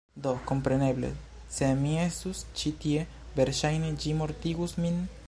Do 0.25 0.29
kompreneble, 0.51 1.11
se 1.57 1.69
mi 1.83 1.93
estus 2.05 2.41
ĉi 2.61 2.75
tie, 2.85 3.07
verŝajne 3.41 3.93
ĝi 4.05 4.15
mortigus 4.23 4.79
min. 4.85 4.99